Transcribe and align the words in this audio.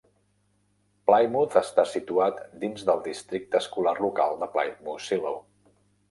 Plymouth 1.09 1.57
està 1.59 1.83
situat 1.89 2.39
dins 2.63 2.87
del 2.87 3.03
districte 3.07 3.59
escolar 3.63 3.93
local 4.05 4.33
de 4.39 4.49
Plymouth-Shiloh. 4.57 5.37